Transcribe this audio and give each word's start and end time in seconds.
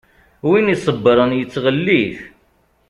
Win 0.49 0.67
i 0.69 0.73
iṣebbṛen 0.75 1.31
yettɣellit. 1.39 2.17